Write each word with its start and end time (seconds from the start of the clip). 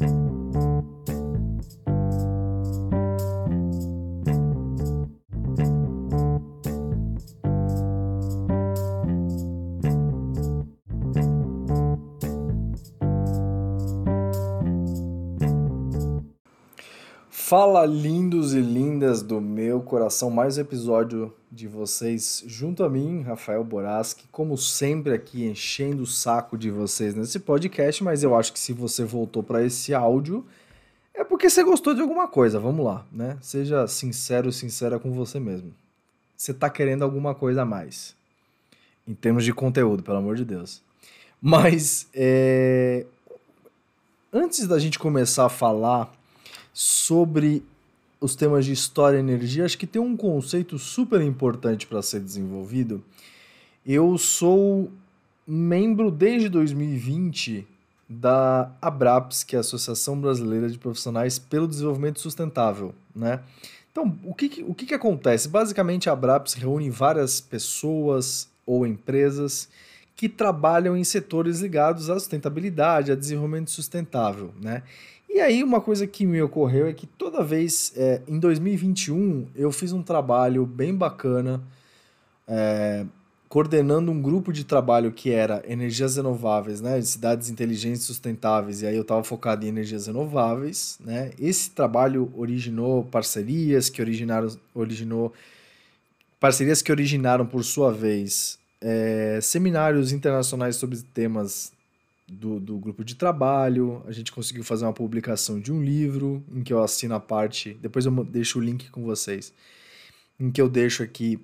thank 0.00 0.12
you. 0.12 0.29
Fala 17.50 17.84
lindos 17.84 18.54
e 18.54 18.60
lindas 18.60 19.22
do 19.22 19.40
meu 19.40 19.80
coração, 19.80 20.30
mais 20.30 20.56
um 20.56 20.60
episódio 20.60 21.34
de 21.50 21.66
vocês 21.66 22.44
junto 22.46 22.84
a 22.84 22.88
mim, 22.88 23.22
Rafael 23.22 23.64
Boraski, 23.64 24.22
como 24.30 24.56
sempre 24.56 25.12
aqui 25.12 25.44
enchendo 25.44 26.04
o 26.04 26.06
saco 26.06 26.56
de 26.56 26.70
vocês 26.70 27.12
nesse 27.12 27.40
podcast, 27.40 28.04
mas 28.04 28.22
eu 28.22 28.36
acho 28.36 28.52
que 28.52 28.60
se 28.60 28.72
você 28.72 29.02
voltou 29.04 29.42
para 29.42 29.64
esse 29.64 29.92
áudio 29.92 30.46
é 31.12 31.24
porque 31.24 31.50
você 31.50 31.64
gostou 31.64 31.92
de 31.92 32.00
alguma 32.00 32.28
coisa, 32.28 32.60
vamos 32.60 32.84
lá, 32.84 33.04
né? 33.10 33.36
Seja 33.40 33.84
sincero, 33.88 34.52
sincera 34.52 35.00
com 35.00 35.10
você 35.10 35.40
mesmo. 35.40 35.74
Você 36.36 36.54
tá 36.54 36.70
querendo 36.70 37.02
alguma 37.02 37.34
coisa 37.34 37.62
a 37.62 37.66
mais, 37.66 38.14
em 39.08 39.12
termos 39.12 39.44
de 39.44 39.52
conteúdo, 39.52 40.04
pelo 40.04 40.18
amor 40.18 40.36
de 40.36 40.44
Deus. 40.44 40.80
Mas, 41.42 42.06
é... 42.14 43.06
antes 44.32 44.68
da 44.68 44.78
gente 44.78 45.00
começar 45.00 45.46
a 45.46 45.50
falar 45.50 46.19
sobre 46.72 47.62
os 48.20 48.34
temas 48.34 48.64
de 48.64 48.72
história 48.72 49.16
e 49.16 49.20
energia, 49.20 49.64
acho 49.64 49.78
que 49.78 49.86
tem 49.86 50.00
um 50.00 50.16
conceito 50.16 50.78
super 50.78 51.20
importante 51.22 51.86
para 51.86 52.02
ser 52.02 52.20
desenvolvido. 52.20 53.02
Eu 53.84 54.18
sou 54.18 54.90
membro 55.46 56.10
desde 56.10 56.48
2020 56.48 57.66
da 58.08 58.70
ABRAPS, 58.82 59.42
que 59.42 59.56
é 59.56 59.58
a 59.58 59.60
Associação 59.60 60.20
Brasileira 60.20 60.68
de 60.68 60.78
Profissionais 60.78 61.38
pelo 61.38 61.66
Desenvolvimento 61.66 62.20
Sustentável, 62.20 62.94
né? 63.14 63.40
Então, 63.90 64.16
o 64.24 64.34
que, 64.34 64.64
o 64.66 64.74
que, 64.74 64.86
que 64.86 64.94
acontece? 64.94 65.48
Basicamente, 65.48 66.08
a 66.08 66.12
ABRAPS 66.12 66.54
reúne 66.54 66.90
várias 66.90 67.40
pessoas 67.40 68.48
ou 68.64 68.86
empresas 68.86 69.68
que 70.20 70.28
trabalham 70.28 70.94
em 70.94 71.02
setores 71.02 71.60
ligados 71.60 72.10
à 72.10 72.20
sustentabilidade, 72.20 73.10
a 73.10 73.14
desenvolvimento 73.14 73.70
sustentável, 73.70 74.52
né? 74.60 74.82
E 75.26 75.40
aí, 75.40 75.64
uma 75.64 75.80
coisa 75.80 76.06
que 76.06 76.26
me 76.26 76.42
ocorreu 76.42 76.86
é 76.86 76.92
que 76.92 77.06
toda 77.06 77.42
vez, 77.42 77.94
é, 77.96 78.20
em 78.28 78.38
2021, 78.38 79.46
eu 79.56 79.72
fiz 79.72 79.94
um 79.94 80.02
trabalho 80.02 80.66
bem 80.66 80.94
bacana, 80.94 81.62
é, 82.46 83.06
coordenando 83.48 84.12
um 84.12 84.20
grupo 84.20 84.52
de 84.52 84.62
trabalho 84.62 85.10
que 85.10 85.30
era 85.30 85.64
energias 85.66 86.16
renováveis, 86.16 86.82
né, 86.82 87.00
cidades 87.00 87.48
inteligentes 87.48 88.02
sustentáveis, 88.02 88.82
e 88.82 88.86
aí 88.86 88.96
eu 88.96 89.00
estava 89.00 89.24
focado 89.24 89.64
em 89.64 89.70
energias 89.70 90.06
renováveis, 90.06 90.98
né. 91.00 91.30
Esse 91.40 91.70
trabalho 91.70 92.30
originou 92.36 93.04
parcerias 93.04 93.88
que 93.88 94.02
originaram, 94.02 94.54
originou 94.74 95.32
parcerias 96.38 96.82
que 96.82 96.92
originaram, 96.92 97.46
por 97.46 97.64
sua 97.64 97.90
vez, 97.90 98.59
é, 98.80 99.38
seminários 99.42 100.12
internacionais 100.12 100.76
sobre 100.76 101.00
temas 101.02 101.72
do, 102.26 102.60
do 102.60 102.78
grupo 102.78 103.04
de 103.04 103.14
trabalho, 103.14 104.02
a 104.06 104.12
gente 104.12 104.30
conseguiu 104.30 104.62
fazer 104.62 104.84
uma 104.84 104.92
publicação 104.92 105.60
de 105.60 105.72
um 105.72 105.82
livro, 105.82 106.42
em 106.52 106.62
que 106.62 106.72
eu 106.72 106.82
assino 106.82 107.14
a 107.14 107.20
parte, 107.20 107.74
depois 107.80 108.06
eu 108.06 108.12
deixo 108.24 108.58
o 108.58 108.62
link 108.62 108.90
com 108.90 109.02
vocês, 109.02 109.52
em 110.38 110.50
que 110.50 110.60
eu 110.60 110.68
deixo 110.68 111.02
aqui, 111.02 111.38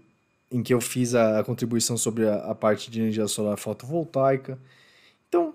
em 0.51 0.63
que 0.63 0.73
eu 0.73 0.81
fiz 0.81 1.15
a, 1.15 1.41
a 1.41 1.45
contribuição 1.45 1.97
sobre 1.97 2.29
a, 2.29 2.37
a 2.37 2.55
parte 2.55 2.91
de 2.91 3.01
energia 3.01 3.27
solar 3.27 3.59
fotovoltaica. 3.59 4.59
Então, 5.29 5.55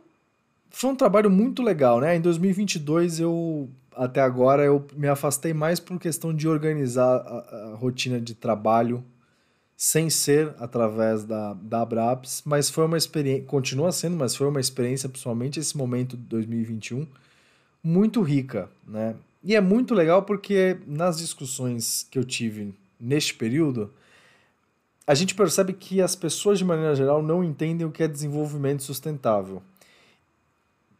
foi 0.70 0.90
um 0.90 0.96
trabalho 0.96 1.30
muito 1.30 1.64
legal, 1.64 2.02
né? 2.02 2.16
Em 2.16 2.22
2022 2.22 3.20
eu 3.20 3.70
até 3.96 4.22
agora 4.22 4.64
eu 4.64 4.86
me 4.96 5.08
afastei 5.08 5.54
mais 5.54 5.80
por 5.80 6.00
questão 6.00 6.34
de 6.34 6.48
organizar 6.48 7.18
a, 7.18 7.72
a 7.72 7.76
rotina 7.76 8.20
de 8.20 8.34
trabalho 8.34 9.04
sem 9.84 10.12
ser 10.12 10.54
através 10.60 11.24
da, 11.24 11.56
da 11.56 11.82
Abraps, 11.82 12.44
mas 12.46 12.70
foi 12.70 12.86
uma 12.86 13.00
experiência, 13.00 13.46
continua 13.46 13.92
sendo, 13.92 14.16
mas 14.16 14.36
foi 14.36 14.46
uma 14.48 14.60
experiência, 14.60 15.10
principalmente 15.10 15.60
esse 15.60 15.76
momento 15.76 16.16
de 16.16 16.22
2021, 16.22 17.08
muito 17.84 18.22
rica, 18.22 18.70
né? 18.88 19.16
E 19.44 19.56
é 19.56 19.60
muito 19.60 19.96
legal 19.96 20.22
porque 20.22 20.78
nas 20.86 21.18
discussões 21.18 22.06
que 22.12 22.20
eu 22.20 22.24
tive 22.24 22.76
neste 23.00 23.34
período, 23.34 23.92
a 25.08 25.16
gente 25.16 25.34
percebe 25.34 25.74
que 25.74 26.00
as 26.00 26.16
pessoas, 26.16 26.60
de 26.60 26.64
maneira 26.64 26.96
geral, 26.96 27.24
não 27.24 27.44
entendem 27.44 27.88
o 27.88 27.92
que 27.92 28.04
é 28.04 28.08
desenvolvimento 28.08 28.84
sustentável. 28.84 29.64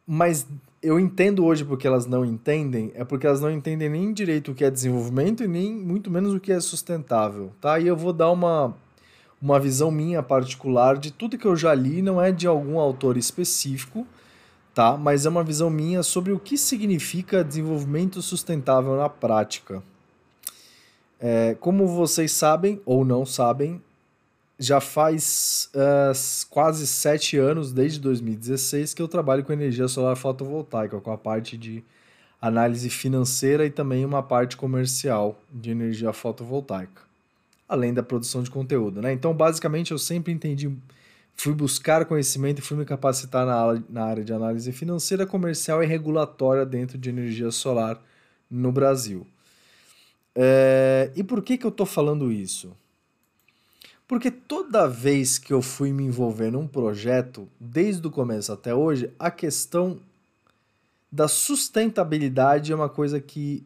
Mas 0.04 0.44
eu 0.82 0.98
entendo 0.98 1.44
hoje 1.44 1.64
porque 1.64 1.86
elas 1.86 2.06
não 2.06 2.24
entendem, 2.24 2.90
é 2.94 3.04
porque 3.04 3.26
elas 3.26 3.40
não 3.40 3.50
entendem 3.50 3.88
nem 3.88 4.12
direito 4.12 4.50
o 4.50 4.54
que 4.54 4.64
é 4.64 4.70
desenvolvimento 4.70 5.44
e 5.44 5.48
nem 5.48 5.72
muito 5.72 6.10
menos 6.10 6.34
o 6.34 6.40
que 6.40 6.50
é 6.50 6.60
sustentável, 6.60 7.52
tá? 7.60 7.78
E 7.78 7.86
eu 7.86 7.96
vou 7.96 8.12
dar 8.12 8.30
uma, 8.32 8.74
uma 9.40 9.60
visão 9.60 9.92
minha 9.92 10.22
particular 10.22 10.98
de 10.98 11.12
tudo 11.12 11.38
que 11.38 11.46
eu 11.46 11.54
já 11.54 11.72
li, 11.72 12.02
não 12.02 12.20
é 12.20 12.32
de 12.32 12.48
algum 12.48 12.80
autor 12.80 13.16
específico, 13.16 14.04
tá? 14.74 14.96
Mas 14.96 15.24
é 15.24 15.28
uma 15.28 15.44
visão 15.44 15.70
minha 15.70 16.02
sobre 16.02 16.32
o 16.32 16.38
que 16.38 16.58
significa 16.58 17.44
desenvolvimento 17.44 18.20
sustentável 18.20 18.96
na 18.96 19.08
prática. 19.08 19.82
É, 21.20 21.56
como 21.60 21.86
vocês 21.86 22.32
sabem 22.32 22.80
ou 22.84 23.04
não 23.04 23.24
sabem, 23.24 23.80
já 24.62 24.80
faz 24.80 25.68
uh, 25.74 26.46
quase 26.48 26.86
sete 26.86 27.36
anos, 27.36 27.72
desde 27.72 27.98
2016, 27.98 28.94
que 28.94 29.02
eu 29.02 29.08
trabalho 29.08 29.42
com 29.42 29.52
energia 29.52 29.88
solar 29.88 30.14
fotovoltaica, 30.14 31.00
com 31.00 31.10
a 31.10 31.18
parte 31.18 31.56
de 31.56 31.82
análise 32.40 32.88
financeira 32.88 33.66
e 33.66 33.70
também 33.70 34.04
uma 34.04 34.22
parte 34.22 34.56
comercial 34.56 35.36
de 35.50 35.72
energia 35.72 36.12
fotovoltaica, 36.12 37.02
além 37.68 37.92
da 37.92 38.04
produção 38.04 38.40
de 38.40 38.50
conteúdo. 38.52 39.02
Né? 39.02 39.12
Então, 39.12 39.34
basicamente, 39.34 39.90
eu 39.90 39.98
sempre 39.98 40.32
entendi, 40.32 40.72
fui 41.34 41.52
buscar 41.52 42.04
conhecimento 42.04 42.60
e 42.60 42.62
fui 42.62 42.76
me 42.76 42.84
capacitar 42.84 43.44
na, 43.44 43.82
na 43.88 44.04
área 44.04 44.22
de 44.22 44.32
análise 44.32 44.70
financeira, 44.70 45.26
comercial 45.26 45.82
e 45.82 45.86
regulatória 45.86 46.64
dentro 46.64 46.96
de 46.96 47.10
energia 47.10 47.50
solar 47.50 48.00
no 48.48 48.70
Brasil. 48.70 49.26
É, 50.36 51.10
e 51.16 51.24
por 51.24 51.42
que, 51.42 51.58
que 51.58 51.66
eu 51.66 51.70
estou 51.70 51.84
falando 51.84 52.30
isso? 52.30 52.76
Porque 54.12 54.30
toda 54.30 54.86
vez 54.86 55.38
que 55.38 55.54
eu 55.54 55.62
fui 55.62 55.90
me 55.90 56.04
envolver 56.04 56.50
num 56.50 56.66
projeto, 56.66 57.48
desde 57.58 58.06
o 58.06 58.10
começo 58.10 58.52
até 58.52 58.74
hoje, 58.74 59.10
a 59.18 59.30
questão 59.30 59.98
da 61.10 61.26
sustentabilidade 61.26 62.72
é 62.72 62.74
uma 62.74 62.90
coisa 62.90 63.18
que 63.18 63.64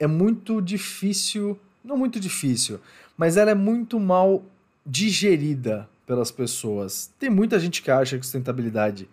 é 0.00 0.06
muito 0.06 0.58
difícil, 0.62 1.60
não 1.84 1.98
muito 1.98 2.18
difícil, 2.18 2.80
mas 3.14 3.36
ela 3.36 3.50
é 3.50 3.54
muito 3.54 4.00
mal 4.00 4.42
digerida 4.86 5.86
pelas 6.06 6.30
pessoas. 6.30 7.12
Tem 7.18 7.28
muita 7.28 7.60
gente 7.60 7.82
que 7.82 7.90
acha 7.90 8.18
que 8.18 8.24
sustentabilidade 8.24 9.06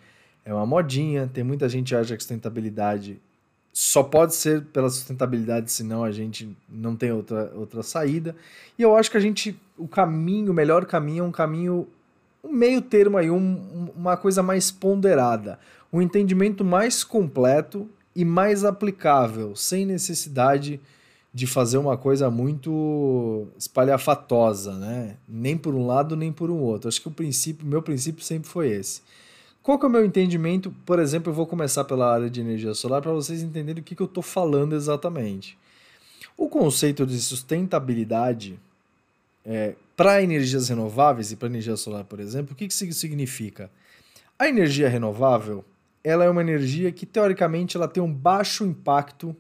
é 0.46 0.53
uma 0.53 0.66
modinha, 0.66 1.30
tem 1.34 1.44
muita 1.44 1.68
gente 1.68 1.90
que 1.90 1.96
acha 1.96 2.16
que 2.16 2.24
sustentabilidade 2.24 3.19
só 3.73 4.03
pode 4.03 4.35
ser 4.35 4.63
pela 4.65 4.89
sustentabilidade, 4.89 5.71
senão 5.71 6.03
a 6.03 6.11
gente 6.11 6.55
não 6.67 6.95
tem 6.95 7.11
outra, 7.11 7.51
outra 7.55 7.81
saída. 7.81 8.35
E 8.77 8.81
eu 8.81 8.95
acho 8.95 9.09
que 9.09 9.17
a 9.17 9.21
gente, 9.21 9.57
o 9.77 9.87
caminho, 9.87 10.51
o 10.51 10.55
melhor 10.55 10.85
caminho 10.85 11.23
é 11.23 11.27
um 11.27 11.31
caminho, 11.31 11.87
um 12.43 12.51
meio 12.51 12.81
termo 12.81 13.17
aí, 13.17 13.31
um, 13.31 13.89
uma 13.95 14.17
coisa 14.17 14.43
mais 14.43 14.71
ponderada, 14.71 15.57
um 15.91 16.01
entendimento 16.01 16.65
mais 16.65 17.03
completo 17.03 17.89
e 18.15 18.25
mais 18.25 18.65
aplicável, 18.65 19.55
sem 19.55 19.85
necessidade 19.85 20.79
de 21.33 21.47
fazer 21.47 21.77
uma 21.77 21.95
coisa 21.95 22.29
muito 22.29 23.47
espalhafatosa, 23.57 24.73
né? 24.73 25.15
Nem 25.27 25.57
por 25.57 25.73
um 25.73 25.88
lado, 25.88 26.17
nem 26.17 26.31
por 26.31 26.51
um 26.51 26.59
outro. 26.59 26.89
Acho 26.89 27.01
que 27.01 27.07
o 27.07 27.11
princípio, 27.11 27.65
meu 27.65 27.81
princípio 27.81 28.21
sempre 28.21 28.49
foi 28.49 28.69
esse. 28.69 29.01
Qual 29.63 29.77
que 29.77 29.85
é 29.85 29.88
o 29.88 29.91
meu 29.91 30.03
entendimento? 30.03 30.72
Por 30.85 30.99
exemplo, 30.99 31.31
eu 31.31 31.35
vou 31.35 31.45
começar 31.45 31.83
pela 31.83 32.11
área 32.11 32.29
de 32.29 32.41
energia 32.41 32.73
solar 32.73 33.01
para 33.01 33.11
vocês 33.11 33.44
entenderem 33.44 33.81
o 33.81 33.83
que, 33.83 33.95
que 33.95 34.01
eu 34.01 34.07
estou 34.07 34.24
falando 34.24 34.75
exatamente. 34.75 35.57
O 36.36 36.50
conceito 36.50 37.06
de 37.06 37.19
sustentabilidade 37.19 38.59
é, 39.45 39.75
para 39.95 40.21
energias 40.24 40.69
renováveis 40.69 41.31
e 41.31 41.36
para 41.36 41.47
energia 41.47 41.77
solar, 41.77 42.03
por 42.06 42.19
exemplo, 42.19 42.53
o 42.53 42.56
que, 42.56 42.68
que 42.68 42.74
isso 42.74 42.91
significa? 42.94 43.69
A 44.38 44.47
energia 44.47 44.89
renovável 44.89 45.63
ela 46.03 46.25
é 46.25 46.30
uma 46.30 46.41
energia 46.41 46.91
que, 46.91 47.06
teoricamente, 47.06 47.77
ela 47.77 47.88
tem 47.88 48.01
um 48.01 48.12
baixo 48.12 48.65
impacto 48.65 49.36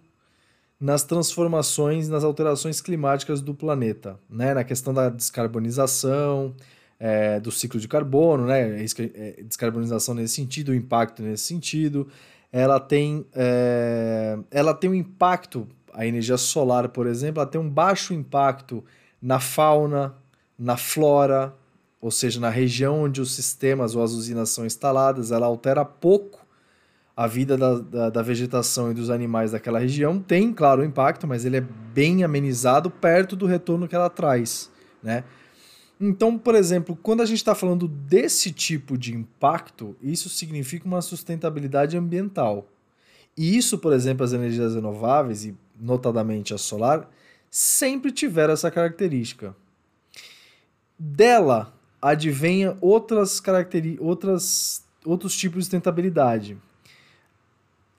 nas 0.79 1.03
transformações, 1.03 2.07
nas 2.07 2.23
alterações 2.23 2.81
climáticas 2.81 3.41
do 3.41 3.53
planeta, 3.53 4.19
né? 4.29 4.53
na 4.53 4.63
questão 4.63 4.93
da 4.93 5.09
descarbonização, 5.09 6.55
é, 7.03 7.39
do 7.39 7.51
ciclo 7.51 7.79
de 7.79 7.87
carbono, 7.87 8.45
né? 8.45 8.79
É 8.79 8.85
é, 9.15 9.43
descarbonização 9.43 10.13
nesse 10.13 10.35
sentido, 10.35 10.69
o 10.69 10.75
impacto 10.75 11.23
nesse 11.23 11.45
sentido. 11.45 12.07
Ela 12.51 12.79
tem, 12.79 13.25
é, 13.33 14.37
ela 14.51 14.71
tem 14.71 14.87
um 14.87 14.93
impacto, 14.93 15.67
a 15.93 16.05
energia 16.05 16.37
solar, 16.37 16.89
por 16.89 17.07
exemplo, 17.07 17.41
ela 17.41 17.49
tem 17.49 17.59
um 17.59 17.67
baixo 17.67 18.13
impacto 18.13 18.83
na 19.19 19.39
fauna, 19.39 20.13
na 20.59 20.77
flora, 20.77 21.55
ou 21.99 22.11
seja, 22.11 22.39
na 22.39 22.49
região 22.49 23.01
onde 23.01 23.19
os 23.19 23.33
sistemas 23.33 23.95
ou 23.95 24.03
as 24.03 24.11
usinas 24.11 24.51
são 24.51 24.63
instaladas, 24.63 25.31
ela 25.31 25.47
altera 25.47 25.83
pouco 25.83 26.45
a 27.17 27.25
vida 27.25 27.57
da, 27.57 27.79
da, 27.79 28.09
da, 28.11 28.21
vegetação 28.21 28.91
e 28.91 28.93
dos 28.93 29.09
animais 29.09 29.51
daquela 29.51 29.79
região 29.79 30.19
tem, 30.19 30.53
claro, 30.53 30.83
impacto, 30.83 31.27
mas 31.27 31.45
ele 31.45 31.57
é 31.57 31.61
bem 31.93 32.23
amenizado 32.23 32.91
perto 32.91 33.35
do 33.35 33.45
retorno 33.45 33.87
que 33.87 33.95
ela 33.95 34.09
traz, 34.09 34.69
né? 35.01 35.23
Então, 36.03 36.35
por 36.35 36.55
exemplo, 36.55 36.97
quando 37.03 37.21
a 37.21 37.25
gente 37.27 37.37
está 37.37 37.53
falando 37.53 37.87
desse 37.87 38.51
tipo 38.51 38.97
de 38.97 39.13
impacto, 39.13 39.95
isso 40.01 40.29
significa 40.29 40.87
uma 40.87 40.99
sustentabilidade 40.99 41.95
ambiental. 41.95 42.67
E 43.37 43.55
isso, 43.55 43.77
por 43.77 43.93
exemplo, 43.93 44.25
as 44.25 44.33
energias 44.33 44.73
renováveis, 44.73 45.45
e 45.45 45.55
notadamente 45.79 46.55
a 46.55 46.57
solar, 46.57 47.07
sempre 47.51 48.11
tiveram 48.11 48.51
essa 48.51 48.71
característica. 48.71 49.55
Dela 50.97 51.71
advenha 52.01 52.75
outras 52.81 53.39
características, 53.39 54.03
outras, 54.07 54.85
outros 55.05 55.37
tipos 55.37 55.59
de 55.59 55.63
sustentabilidade. 55.65 56.57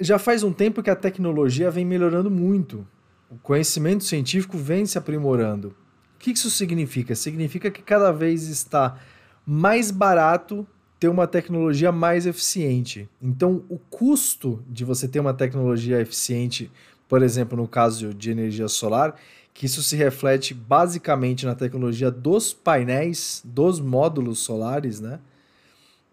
Já 0.00 0.18
faz 0.18 0.42
um 0.42 0.52
tempo 0.52 0.82
que 0.82 0.90
a 0.90 0.96
tecnologia 0.96 1.70
vem 1.70 1.84
melhorando 1.84 2.28
muito. 2.28 2.84
O 3.30 3.36
conhecimento 3.38 4.02
científico 4.02 4.58
vem 4.58 4.84
se 4.86 4.98
aprimorando. 4.98 5.76
Que 6.22 6.30
isso 6.30 6.48
significa? 6.50 7.16
Significa 7.16 7.68
que 7.68 7.82
cada 7.82 8.12
vez 8.12 8.46
está 8.46 8.96
mais 9.44 9.90
barato 9.90 10.64
ter 11.00 11.08
uma 11.08 11.26
tecnologia 11.26 11.90
mais 11.90 12.26
eficiente. 12.26 13.08
Então, 13.20 13.64
o 13.68 13.76
custo 13.76 14.62
de 14.68 14.84
você 14.84 15.08
ter 15.08 15.18
uma 15.18 15.34
tecnologia 15.34 16.00
eficiente, 16.00 16.70
por 17.08 17.22
exemplo, 17.22 17.56
no 17.56 17.66
caso 17.66 18.14
de 18.14 18.30
energia 18.30 18.68
solar, 18.68 19.16
que 19.52 19.66
isso 19.66 19.82
se 19.82 19.96
reflete 19.96 20.54
basicamente 20.54 21.44
na 21.44 21.56
tecnologia 21.56 22.08
dos 22.08 22.52
painéis, 22.52 23.42
dos 23.44 23.80
módulos 23.80 24.38
solares, 24.38 25.00
né? 25.00 25.18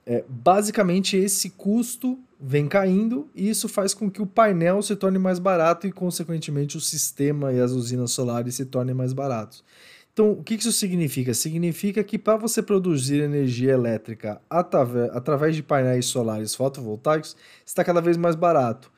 É, 0.08 0.26
basicamente, 0.28 1.16
esse 1.18 1.52
custo 1.52 2.18
vem 2.42 2.68
caindo 2.68 3.30
e 3.36 3.48
isso 3.48 3.70
faz 3.70 3.94
com 3.94 4.10
que 4.10 4.24
o 4.24 4.26
painel 4.26 4.82
se 4.82 4.96
torne 4.96 5.20
mais 5.20 5.38
barato 5.38 5.86
e, 5.86 5.92
consequentemente, 5.92 6.78
o 6.78 6.82
sistema 6.82 7.54
e 7.54 7.60
as 7.60 7.74
usinas 7.74 8.10
solares 8.10 8.56
se 8.56 8.66
tornem 8.66 8.96
mais 8.96 9.14
baratos. 9.14 9.64
Então, 10.14 10.32
o 10.32 10.44
que 10.44 10.56
isso 10.56 10.72
significa? 10.72 11.34
Significa 11.34 12.04
que 12.04 12.18
para 12.18 12.38
você 12.38 12.62
produzir 12.62 13.22
energia 13.22 13.72
elétrica 13.72 14.42
através 14.50 15.56
de 15.56 15.64
painéis 15.64 16.08
solares 16.08 16.54
fotovoltaicos, 16.54 17.36
está 17.66 17.84
cada 17.84 18.02
vez 18.02 18.18
mais 18.18 18.36
barato. 18.36 18.92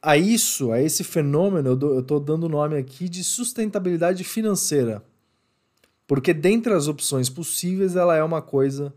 A 0.00 0.16
isso, 0.16 0.70
a 0.70 0.80
esse 0.80 1.02
fenômeno, 1.02 1.70
eu 1.70 2.00
estou 2.00 2.20
dando 2.20 2.48
nome 2.48 2.76
aqui 2.76 3.08
de 3.08 3.24
sustentabilidade 3.24 4.22
financeira. 4.22 5.02
Porque 6.06 6.32
dentre 6.32 6.72
as 6.72 6.86
opções 6.86 7.28
possíveis, 7.28 7.96
ela 7.96 8.16
é 8.16 8.22
uma 8.22 8.40
coisa. 8.40 8.94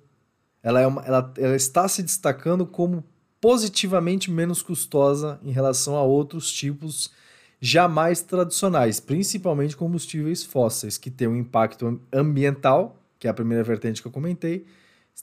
Ela, 0.61 0.79
é 0.79 0.87
uma, 0.87 1.01
ela, 1.01 1.33
ela 1.37 1.55
está 1.55 1.87
se 1.87 2.03
destacando 2.03 2.65
como 2.65 3.03
positivamente 3.41 4.29
menos 4.29 4.61
custosa 4.61 5.39
em 5.43 5.51
relação 5.51 5.95
a 5.95 6.03
outros 6.03 6.51
tipos 6.51 7.11
jamais 7.61 8.21
tradicionais, 8.21 8.99
principalmente 8.99 9.77
combustíveis 9.77 10.43
fósseis, 10.43 10.97
que 10.97 11.11
têm 11.11 11.27
um 11.27 11.35
impacto 11.35 12.01
ambiental, 12.11 12.97
que 13.19 13.27
é 13.27 13.29
a 13.29 13.33
primeira 13.33 13.63
vertente 13.63 14.01
que 14.01 14.07
eu 14.07 14.11
comentei, 14.11 14.65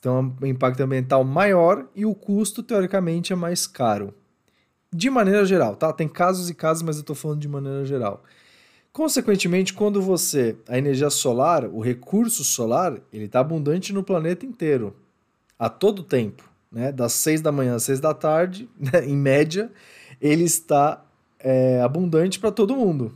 tem 0.00 0.12
um 0.12 0.46
impacto 0.46 0.81
ambiental 0.81 1.25
maior 1.25 1.88
e 1.96 2.06
o 2.06 2.14
custo, 2.14 2.62
teoricamente, 2.62 3.32
é 3.32 3.37
mais 3.37 3.67
caro. 3.67 4.14
De 4.94 5.11
maneira 5.11 5.44
geral, 5.44 5.75
tá? 5.75 5.93
Tem 5.93 6.08
casos 6.08 6.49
e 6.49 6.55
casos, 6.55 6.85
mas 6.85 6.96
eu 6.96 7.00
estou 7.00 7.17
falando 7.17 7.40
de 7.40 7.49
maneira 7.49 7.85
geral. 7.85 8.23
Consequentemente, 8.93 9.75
quando 9.75 10.00
você. 10.00 10.56
A 10.69 10.79
energia 10.79 11.11
solar, 11.11 11.64
o 11.64 11.81
recurso 11.81 12.44
solar, 12.44 13.00
ele 13.12 13.25
está 13.25 13.40
abundante 13.40 13.93
no 13.93 14.05
planeta 14.05 14.46
inteiro. 14.46 14.96
A 15.58 15.69
todo 15.69 16.05
tempo. 16.05 16.49
Né? 16.70 16.93
Das 16.93 17.12
6 17.14 17.40
da 17.40 17.50
manhã 17.50 17.75
às 17.75 17.82
6 17.82 17.99
da 17.99 18.14
tarde, 18.14 18.69
né? 18.79 19.05
em 19.05 19.17
média, 19.17 19.70
ele 20.20 20.44
está 20.44 21.05
é, 21.38 21.81
abundante 21.81 22.38
para 22.38 22.50
todo 22.50 22.76
mundo. 22.76 23.14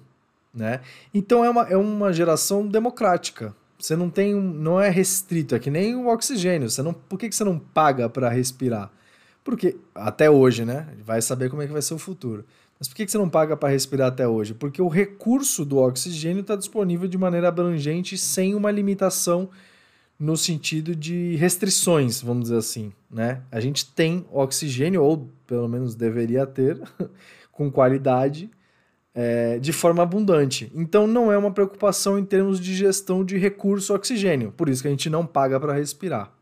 Né? 0.55 0.81
Então 1.15 1.45
é 1.45 1.51
uma, 1.51 1.63
é 1.63 1.77
uma 1.77 2.13
geração 2.13 2.67
democrática. 2.67 3.55
Você 3.79 3.97
não 3.97 4.09
tem, 4.09 4.35
não 4.35 4.81
é 4.81 4.89
restrito, 4.89 5.55
é 5.55 5.59
que 5.59 5.71
nem 5.71 5.95
o 5.95 6.09
oxigênio. 6.09 6.71
Você 6.71 6.83
não, 6.83 6.93
por 6.93 7.19
que, 7.19 7.29
que 7.29 7.35
você 7.35 7.43
não 7.43 7.59
paga 7.59 8.09
para 8.09 8.29
respirar? 8.29 8.91
Porque 9.43 9.77
até 9.95 10.31
hoje, 10.31 10.65
né? 10.65 10.87
Vai 11.05 11.21
saber 11.21 11.51
como 11.51 11.63
é 11.63 11.67
que 11.67 11.73
vai 11.73 11.83
ser 11.83 11.95
o 11.95 11.99
futuro. 11.99 12.45
Mas 12.79 12.89
por 12.89 12.95
que, 12.95 13.05
que 13.05 13.11
você 13.11 13.19
não 13.19 13.29
paga 13.29 13.57
para 13.57 13.69
respirar 13.69 14.09
até 14.09 14.27
hoje? 14.27 14.55
Porque 14.55 14.81
o 14.81 14.89
recurso 14.89 15.65
do 15.65 15.79
oxigênio 15.79 16.41
está 16.41 16.55
disponível 16.55 17.09
de 17.09 17.19
maneira 17.19 17.49
abrangente, 17.49 18.17
sem 18.19 18.55
uma 18.55 18.71
limitação 18.71 19.49
no 20.19 20.37
sentido 20.37 20.95
de 20.95 21.35
restrições, 21.35 22.23
vamos 22.23 22.45
dizer 22.45 22.57
assim, 22.57 22.93
né? 23.11 23.43
A 23.51 23.59
gente 23.59 23.85
tem 23.91 24.25
oxigênio, 24.31 25.03
ou 25.03 25.29
pelo 25.49 25.69
menos 25.69 25.97
deveria 25.97 26.47
ter, 26.47 26.81
com 27.63 27.71
qualidade, 27.71 28.51
é, 29.15 29.59
de 29.59 29.73
forma 29.73 30.03
abundante. 30.03 30.71
Então 30.75 31.07
não 31.07 31.31
é 31.31 31.39
uma 31.39 31.53
preocupação 31.53 32.19
em 32.19 32.25
termos 32.25 32.59
de 32.59 32.75
gestão 32.75 33.25
de 33.25 33.39
recurso 33.39 33.95
oxigênio, 33.95 34.53
por 34.53 34.69
isso 34.69 34.83
que 34.83 34.89
a 34.89 34.91
gente 34.91 35.09
não 35.09 35.25
paga 35.25 35.61
para 35.61 35.73
respirar. 35.73 36.33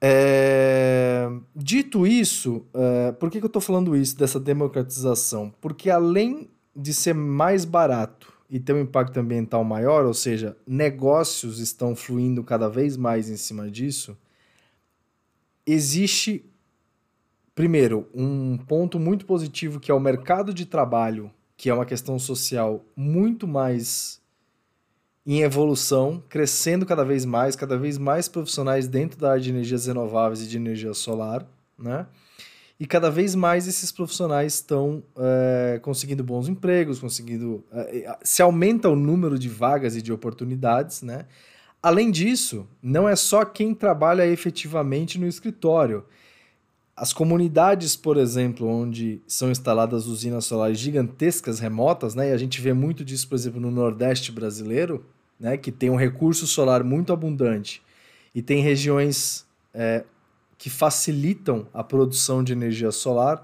É... 0.00 1.28
Dito 1.54 2.06
isso, 2.06 2.66
é... 2.74 3.12
por 3.12 3.30
que, 3.30 3.38
que 3.38 3.44
eu 3.44 3.48
estou 3.48 3.62
falando 3.62 3.94
isso, 3.94 4.16
dessa 4.16 4.40
democratização? 4.40 5.52
Porque 5.60 5.90
além 5.90 6.50
de 6.74 6.94
ser 6.94 7.14
mais 7.14 7.64
barato 7.64 8.32
e 8.48 8.58
ter 8.58 8.72
um 8.72 8.80
impacto 8.80 9.18
ambiental 9.18 9.62
maior, 9.62 10.04
ou 10.04 10.14
seja, 10.14 10.56
negócios 10.66 11.58
estão 11.58 11.94
fluindo 11.94 12.42
cada 12.42 12.68
vez 12.68 12.96
mais 12.96 13.28
em 13.28 13.36
cima 13.36 13.70
disso, 13.70 14.16
existe 15.66 16.51
primeiro, 17.62 18.08
um 18.12 18.56
ponto 18.56 18.98
muito 18.98 19.24
positivo 19.24 19.78
que 19.78 19.88
é 19.88 19.94
o 19.94 20.00
mercado 20.00 20.52
de 20.52 20.66
trabalho, 20.66 21.30
que 21.56 21.70
é 21.70 21.74
uma 21.74 21.86
questão 21.86 22.18
social 22.18 22.84
muito 22.96 23.46
mais 23.46 24.20
em 25.24 25.42
evolução, 25.42 26.20
crescendo 26.28 26.84
cada 26.84 27.04
vez 27.04 27.24
mais, 27.24 27.54
cada 27.54 27.78
vez 27.78 27.98
mais 27.98 28.26
profissionais 28.26 28.88
dentro 28.88 29.16
da 29.16 29.30
área 29.30 29.40
de 29.40 29.50
energias 29.50 29.86
renováveis 29.86 30.42
e 30.42 30.48
de 30.48 30.56
energia 30.56 30.92
solar, 30.92 31.46
né? 31.78 32.08
E 32.80 32.84
cada 32.84 33.08
vez 33.08 33.32
mais 33.36 33.68
esses 33.68 33.92
profissionais 33.92 34.54
estão 34.54 35.00
é, 35.16 35.78
conseguindo 35.80 36.24
bons 36.24 36.48
empregos, 36.48 36.98
conseguindo. 36.98 37.64
É, 37.70 38.18
se 38.24 38.42
aumenta 38.42 38.88
o 38.88 38.96
número 38.96 39.38
de 39.38 39.48
vagas 39.48 39.94
e 39.94 40.02
de 40.02 40.12
oportunidades, 40.12 41.00
né? 41.00 41.26
Além 41.80 42.10
disso, 42.10 42.66
não 42.82 43.08
é 43.08 43.14
só 43.14 43.44
quem 43.44 43.72
trabalha 43.72 44.26
efetivamente 44.26 45.16
no 45.16 45.28
escritório. 45.28 46.04
As 46.94 47.12
comunidades, 47.12 47.96
por 47.96 48.18
exemplo, 48.18 48.68
onde 48.68 49.22
são 49.26 49.50
instaladas 49.50 50.06
usinas 50.06 50.44
solares 50.44 50.78
gigantescas 50.78 51.58
remotas, 51.58 52.14
né? 52.14 52.30
E 52.30 52.32
a 52.32 52.36
gente 52.36 52.60
vê 52.60 52.74
muito 52.74 53.02
disso, 53.02 53.28
por 53.28 53.34
exemplo, 53.34 53.60
no 53.60 53.70
Nordeste 53.70 54.30
brasileiro, 54.30 55.04
né? 55.40 55.56
Que 55.56 55.72
tem 55.72 55.88
um 55.88 55.96
recurso 55.96 56.46
solar 56.46 56.84
muito 56.84 57.12
abundante 57.12 57.82
e 58.34 58.42
tem 58.42 58.62
regiões 58.62 59.46
é, 59.72 60.04
que 60.58 60.68
facilitam 60.68 61.66
a 61.72 61.82
produção 61.82 62.44
de 62.44 62.52
energia 62.52 62.90
solar. 62.90 63.42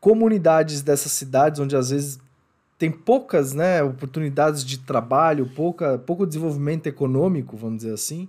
Comunidades 0.00 0.82
dessas 0.82 1.12
cidades 1.12 1.60
onde 1.60 1.76
às 1.76 1.90
vezes 1.90 2.18
tem 2.76 2.90
poucas 2.90 3.54
né, 3.54 3.82
oportunidades 3.84 4.64
de 4.64 4.78
trabalho, 4.78 5.48
pouca, 5.54 5.96
pouco 5.96 6.26
desenvolvimento 6.26 6.88
econômico, 6.88 7.56
vamos 7.56 7.78
dizer 7.78 7.94
assim 7.94 8.28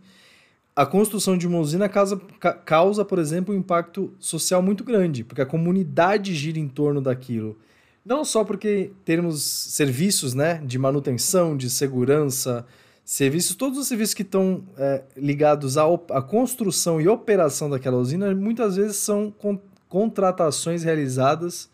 a 0.75 0.86
construção 0.86 1.38
de 1.38 1.48
uma 1.48 1.60
usina 1.60 1.88
causa, 1.88 2.20
causa, 2.65 3.05
por 3.05 3.17
exemplo, 3.17 3.55
um 3.55 3.58
impacto 3.58 4.13
social 4.20 4.62
muito 4.62 4.84
grande, 4.84 5.24
porque 5.24 5.41
a 5.41 5.46
comunidade 5.46 6.36
gira 6.36 6.60
em 6.60 6.67
torno 6.67 7.00
daquilo. 7.00 7.58
Não 8.05 8.25
só 8.25 8.44
porque 8.44 8.91
termos 9.05 9.41
serviços 9.41 10.34
né, 10.34 10.62
de 10.63 10.77
manutenção, 10.77 11.55
de 11.55 11.70
segurança, 11.70 12.65
serviços, 13.05 13.55
todos 13.55 13.79
os 13.79 13.88
serviços 13.88 14.13
que 14.13 14.22
estão 14.22 14.63
é, 14.77 15.03
ligados 15.15 15.77
à, 15.77 15.86
à, 16.12 16.22
construção 16.22 17.00
e 17.00 17.08
operação 17.08 17.70
daquela 17.70 17.98
usina, 17.98 18.36
muitas 18.36 18.75
vezes 18.75 18.98
são 18.98 19.32
con 19.32 19.60
contratações 19.88 20.84
realizadas 20.84 21.70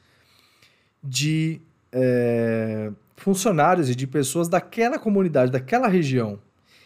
de 1.03 1.59
é, 1.91 2.91
funcionários 3.15 3.89
e 3.89 3.95
de 3.95 4.05
pessoas 4.05 4.47
daquela 4.47 4.99
comunidade, 4.99 5.51
daquela 5.51 5.87
região. 5.87 6.37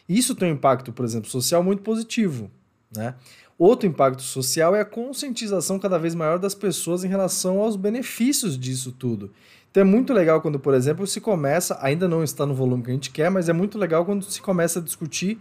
Isso 0.07 0.35
tem 0.35 0.51
um 0.51 0.55
impacto, 0.55 0.93
por 0.93 1.03
exemplo, 1.03 1.29
social 1.29 1.63
muito 1.63 1.81
positivo. 1.81 2.49
Né? 2.95 3.15
Outro 3.57 3.87
impacto 3.87 4.21
social 4.21 4.75
é 4.75 4.81
a 4.81 4.85
conscientização 4.85 5.79
cada 5.79 5.97
vez 5.97 6.13
maior 6.13 6.37
das 6.37 6.53
pessoas 6.53 7.03
em 7.03 7.07
relação 7.07 7.59
aos 7.59 7.75
benefícios 7.75 8.57
disso 8.57 8.91
tudo. 8.91 9.31
Então 9.71 9.81
é 9.81 9.83
muito 9.83 10.13
legal 10.13 10.41
quando, 10.41 10.59
por 10.59 10.73
exemplo, 10.73 11.05
se 11.05 11.19
começa, 11.19 11.77
ainda 11.81 12.07
não 12.07 12.23
está 12.23 12.45
no 12.45 12.53
volume 12.53 12.83
que 12.83 12.91
a 12.91 12.93
gente 12.93 13.11
quer, 13.11 13.29
mas 13.29 13.49
é 13.49 13.53
muito 13.53 13.77
legal 13.77 14.05
quando 14.05 14.23
se 14.23 14.41
começa 14.41 14.79
a 14.79 14.81
discutir 14.81 15.39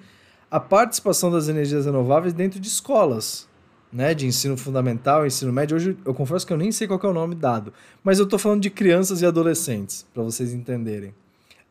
a 0.50 0.61
participação 0.61 1.30
das 1.30 1.49
energias 1.49 1.87
renováveis 1.87 2.33
dentro 2.33 2.61
de 2.61 2.68
escolas, 2.68 3.49
né, 3.92 4.14
de 4.14 4.26
ensino 4.26 4.56
fundamental, 4.56 5.26
ensino 5.26 5.52
médio. 5.52 5.76
Hoje 5.76 5.97
eu 6.04 6.14
confesso 6.14 6.47
que 6.47 6.52
eu 6.52 6.56
nem 6.56 6.73
sei 6.73 6.87
qual 6.87 7.00
é 7.02 7.06
o 7.06 7.12
nome 7.12 7.35
dado, 7.35 7.73
mas 8.02 8.18
eu 8.18 8.25
estou 8.25 8.38
falando 8.38 8.62
de 8.62 8.71
crianças 8.71 9.23
e 9.23 9.26
adolescentes, 9.26 10.06
para 10.14 10.23
vocês 10.23 10.52
entenderem. 10.52 11.14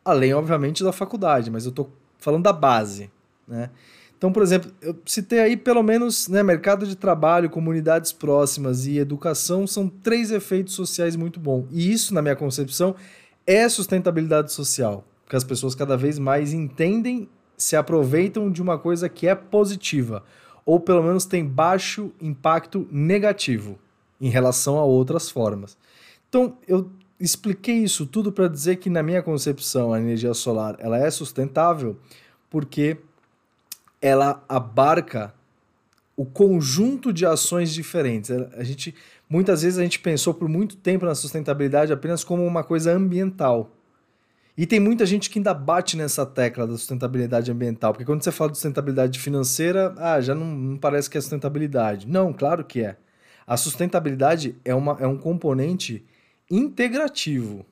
Além, 0.04 0.34
obviamente, 0.34 0.84
da 0.84 0.92
faculdade, 0.92 1.50
mas 1.50 1.64
eu 1.64 1.70
estou 1.70 1.90
falando 2.18 2.44
da 2.44 2.52
base, 2.52 3.10
né? 3.46 3.70
Então 4.16 4.32
por 4.32 4.42
exemplo, 4.42 4.70
eu 4.80 4.96
citei 5.04 5.40
aí 5.40 5.56
pelo 5.56 5.82
menos 5.82 6.28
né, 6.28 6.42
mercado 6.42 6.86
de 6.86 6.96
trabalho, 6.96 7.50
comunidades 7.50 8.12
próximas 8.12 8.86
e 8.86 8.98
educação 8.98 9.66
são 9.66 9.88
três 9.88 10.30
efeitos 10.30 10.74
sociais 10.74 11.14
muito 11.14 11.38
bons. 11.38 11.66
E 11.70 11.92
isso, 11.92 12.14
na 12.14 12.22
minha 12.22 12.36
concepção, 12.36 12.94
é 13.46 13.68
sustentabilidade 13.68 14.52
social, 14.52 15.04
porque 15.24 15.36
as 15.36 15.44
pessoas 15.44 15.74
cada 15.74 15.96
vez 15.96 16.18
mais 16.18 16.52
entendem, 16.52 17.28
se 17.56 17.76
aproveitam 17.76 18.50
de 18.50 18.62
uma 18.62 18.78
coisa 18.78 19.08
que 19.08 19.28
é 19.28 19.34
positiva, 19.34 20.24
ou 20.64 20.80
pelo 20.80 21.02
menos 21.02 21.26
tem 21.26 21.44
baixo 21.44 22.10
impacto 22.20 22.88
negativo 22.90 23.78
em 24.20 24.28
relação 24.28 24.78
a 24.78 24.84
outras 24.84 25.30
formas. 25.30 25.76
Então, 26.28 26.56
eu 26.66 26.90
expliquei 27.18 27.76
isso 27.76 28.06
tudo 28.06 28.32
para 28.32 28.48
dizer 28.48 28.76
que 28.76 28.90
na 28.90 29.02
minha 29.02 29.22
concepção 29.22 29.92
a 29.92 30.00
energia 30.00 30.34
solar 30.34 30.76
ela 30.78 30.98
é 30.98 31.10
sustentável 31.10 31.98
porque 32.50 32.96
ela 34.00 34.44
abarca 34.48 35.34
o 36.16 36.24
conjunto 36.24 37.12
de 37.12 37.26
ações 37.26 37.72
diferentes. 37.72 38.30
A 38.30 38.62
gente 38.62 38.94
muitas 39.28 39.62
vezes 39.62 39.78
a 39.78 39.82
gente 39.82 39.98
pensou 39.98 40.34
por 40.34 40.48
muito 40.48 40.76
tempo 40.76 41.04
na 41.04 41.14
sustentabilidade 41.14 41.92
apenas 41.92 42.22
como 42.22 42.46
uma 42.46 42.62
coisa 42.62 42.92
ambiental. 42.92 43.70
E 44.56 44.66
tem 44.66 44.78
muita 44.78 45.04
gente 45.04 45.28
que 45.28 45.40
ainda 45.40 45.52
bate 45.52 45.96
nessa 45.96 46.24
tecla 46.24 46.64
da 46.64 46.74
sustentabilidade 46.74 47.50
ambiental, 47.50 47.92
porque 47.92 48.04
quando 48.04 48.22
você 48.22 48.30
fala 48.30 48.52
de 48.52 48.56
sustentabilidade 48.56 49.18
financeira, 49.18 49.92
ah, 49.98 50.20
já 50.20 50.32
não, 50.32 50.46
não 50.46 50.76
parece 50.76 51.10
que 51.10 51.18
é 51.18 51.20
sustentabilidade. 51.20 52.06
Não, 52.06 52.32
claro 52.32 52.64
que 52.64 52.82
é. 52.82 52.96
A 53.44 53.56
sustentabilidade 53.56 54.54
é, 54.64 54.72
uma, 54.72 54.96
é 55.00 55.06
um 55.08 55.18
componente 55.18 56.04
integrativo. 56.56 57.66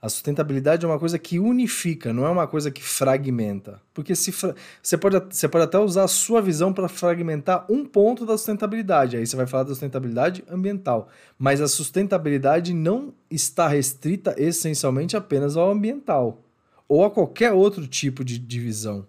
A 0.00 0.08
sustentabilidade 0.08 0.84
é 0.84 0.88
uma 0.88 0.98
coisa 0.98 1.18
que 1.18 1.38
unifica, 1.38 2.12
não 2.12 2.26
é 2.26 2.30
uma 2.30 2.46
coisa 2.46 2.70
que 2.70 2.82
fragmenta. 2.82 3.80
Porque 3.94 4.14
se 4.14 4.30
você, 4.30 4.96
pode, 4.96 5.20
você 5.30 5.48
pode 5.48 5.64
até 5.64 5.78
usar 5.78 6.04
a 6.04 6.08
sua 6.08 6.42
visão 6.42 6.72
para 6.72 6.86
fragmentar 6.86 7.64
um 7.68 7.84
ponto 7.84 8.26
da 8.26 8.36
sustentabilidade. 8.36 9.16
Aí 9.16 9.26
você 9.26 9.34
vai 9.34 9.46
falar 9.46 9.64
da 9.64 9.70
sustentabilidade 9.70 10.44
ambiental. 10.48 11.08
Mas 11.38 11.60
a 11.60 11.66
sustentabilidade 11.66 12.74
não 12.74 13.14
está 13.30 13.66
restrita 13.66 14.34
essencialmente 14.38 15.16
apenas 15.16 15.56
ao 15.56 15.70
ambiental 15.70 16.42
ou 16.86 17.04
a 17.04 17.10
qualquer 17.10 17.52
outro 17.52 17.86
tipo 17.86 18.22
de 18.22 18.38
divisão. 18.38 19.06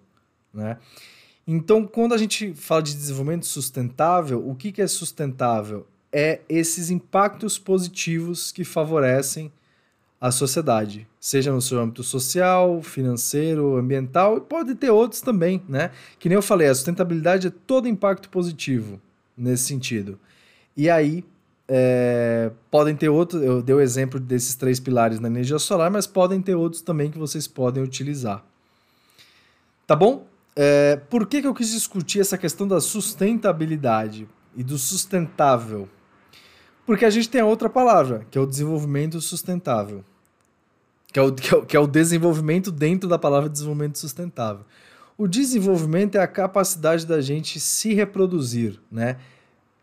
Né? 0.54 0.78
Então, 1.46 1.86
quando 1.86 2.14
a 2.14 2.18
gente 2.18 2.54
fala 2.54 2.82
de 2.82 2.96
desenvolvimento 2.96 3.46
sustentável, 3.46 4.48
o 4.48 4.56
que, 4.56 4.72
que 4.72 4.82
é 4.82 4.88
sustentável? 4.88 5.86
É 6.12 6.42
esses 6.48 6.90
impactos 6.90 7.58
positivos 7.58 8.52
que 8.52 8.64
favorecem 8.64 9.52
a 10.20 10.32
sociedade, 10.32 11.08
seja 11.20 11.52
no 11.52 11.62
seu 11.62 11.80
âmbito 11.80 12.04
social, 12.04 12.82
financeiro, 12.82 13.78
ambiental, 13.78 14.38
e 14.38 14.42
pode 14.42 14.74
ter 14.74 14.90
outros 14.90 15.22
também, 15.22 15.62
né? 15.70 15.92
Que 16.18 16.28
nem 16.28 16.36
eu 16.36 16.42
falei, 16.42 16.68
a 16.68 16.74
sustentabilidade 16.74 17.48
é 17.48 17.52
todo 17.68 17.88
impacto 17.88 18.28
positivo 18.30 19.00
nesse 19.38 19.66
sentido. 19.66 20.20
E 20.76 20.90
aí, 20.90 21.24
é, 21.68 22.52
podem 22.72 22.96
ter 22.96 23.10
outros, 23.10 23.44
eu 23.44 23.62
dei 23.62 23.76
o 23.76 23.82
exemplo 23.82 24.20
desses 24.20 24.56
três 24.56 24.80
pilares 24.80 25.20
na 25.20 25.28
energia 25.28 25.60
solar, 25.60 25.92
mas 25.92 26.08
podem 26.08 26.42
ter 26.42 26.56
outros 26.56 26.82
também 26.82 27.12
que 27.12 27.18
vocês 27.18 27.48
podem 27.48 27.84
utilizar. 27.84 28.44
Tá 29.86 29.96
bom? 29.96 30.26
É, 30.56 30.96
por 31.10 31.28
que, 31.28 31.42
que 31.42 31.48
eu 31.48 31.54
quis 31.54 31.72
discutir 31.72 32.20
essa 32.20 32.38
questão 32.38 32.68
da 32.68 32.82
sustentabilidade 32.82 34.28
e 34.56 34.64
do 34.64 34.78
sustentável? 34.78 35.88
Porque 36.88 37.04
a 37.04 37.10
gente 37.10 37.30
tem 37.30 37.42
a 37.42 37.46
outra 37.46 37.70
palavra, 37.70 38.26
que 38.32 38.38
é 38.38 38.42
o 38.42 38.46
desenvolvimento 38.46 39.20
sustentável. 39.20 40.06
Que 41.12 41.20
é 41.20 41.22
o, 41.22 41.34
que 41.34 41.54
é 41.54 41.58
o, 41.58 41.66
que 41.66 41.76
é 41.76 41.80
o 41.82 41.86
desenvolvimento 41.86 42.72
dentro 42.72 43.10
da 43.10 43.20
palavra 43.20 43.50
desenvolvimento 43.50 44.00
sustentável. 44.00 44.64
O 45.18 45.28
desenvolvimento 45.28 46.16
é 46.16 46.22
a 46.22 46.28
capacidade 46.28 47.06
da 47.06 47.20
gente 47.20 47.60
se 47.60 47.94
reproduzir, 47.94 48.80
né? 48.90 49.18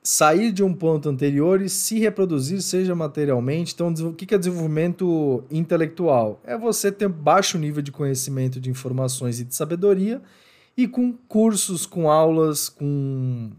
Sair 0.02 0.50
de 0.50 0.62
um 0.62 0.72
ponto 0.72 1.06
anterior 1.10 1.60
e 1.60 1.68
se 1.68 1.98
reproduzir, 1.98 2.62
seja 2.62 2.94
materialmente. 2.94 3.74
Então, 3.74 3.88
o 3.88 4.14
que 4.14 4.34
é 4.34 4.38
desenvolvimento 4.38 5.44
intelectual? 5.50 6.40
É 6.42 6.56
você 6.56 6.90
ter 6.90 7.08
baixo 7.08 7.58
nível 7.58 7.82
de 7.82 7.92
conhecimento 7.92 8.58
de 8.58 8.70
informações 8.70 9.40
e 9.40 9.44
de 9.44 9.54
sabedoria 9.54 10.22
e 10.74 10.88
com 10.88 11.12
cursos, 11.12 11.84
com 11.84 12.10
aulas, 12.10 12.70
com 12.70 13.50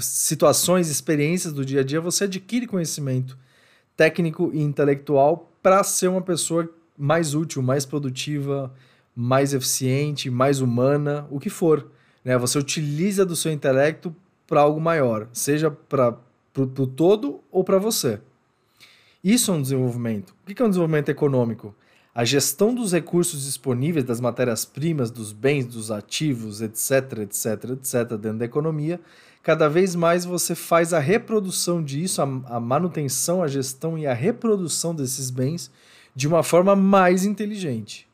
situações, 0.00 0.88
experiências 0.88 1.52
do 1.52 1.64
dia 1.64 1.80
a 1.80 1.84
dia, 1.84 2.00
você 2.00 2.24
adquire 2.24 2.66
conhecimento 2.66 3.36
técnico 3.96 4.50
e 4.52 4.60
intelectual 4.60 5.50
para 5.62 5.82
ser 5.82 6.08
uma 6.08 6.20
pessoa 6.20 6.68
mais 6.96 7.34
útil, 7.34 7.62
mais 7.62 7.86
produtiva, 7.86 8.72
mais 9.14 9.54
eficiente, 9.54 10.30
mais 10.30 10.60
humana, 10.60 11.26
o 11.30 11.40
que 11.40 11.48
for. 11.48 11.90
Né? 12.24 12.36
Você 12.36 12.58
utiliza 12.58 13.24
do 13.24 13.34
seu 13.34 13.50
intelecto 13.50 14.14
para 14.46 14.60
algo 14.60 14.80
maior, 14.80 15.28
seja 15.32 15.70
para 15.70 16.16
o 16.56 16.86
todo 16.86 17.40
ou 17.50 17.64
para 17.64 17.78
você. 17.78 18.20
Isso 19.24 19.50
é 19.50 19.54
um 19.54 19.62
desenvolvimento. 19.62 20.34
O 20.44 20.54
que 20.54 20.62
é 20.62 20.64
um 20.64 20.68
desenvolvimento 20.68 21.08
econômico? 21.08 21.74
A 22.14 22.24
gestão 22.24 22.74
dos 22.74 22.92
recursos 22.92 23.44
disponíveis, 23.44 24.04
das 24.04 24.20
matérias-primas, 24.20 25.10
dos 25.10 25.32
bens, 25.32 25.66
dos 25.66 25.90
ativos, 25.90 26.62
etc., 26.62 27.18
etc., 27.18 27.70
etc., 27.72 28.16
dentro 28.16 28.38
da 28.38 28.44
economia, 28.44 29.00
cada 29.46 29.68
vez 29.68 29.94
mais 29.94 30.24
você 30.24 30.56
faz 30.56 30.92
a 30.92 30.98
reprodução 30.98 31.80
disso, 31.80 32.20
a, 32.20 32.24
a, 32.24 32.58
manutenção, 32.58 33.44
a 33.44 33.46
gestão 33.46 33.96
e 33.96 34.04
a 34.04 34.12
reprodução 34.12 34.92
desses 34.92 35.30
bens 35.30 35.70
de 36.16 36.26
uma 36.26 36.42
forma 36.42 36.74
mais 36.74 37.24
inteligente. 37.24 38.08